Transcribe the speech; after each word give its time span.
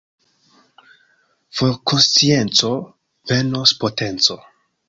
For 1.57 1.73
konscienco, 1.89 2.73
venos 3.29 3.75
potenco. 3.79 4.35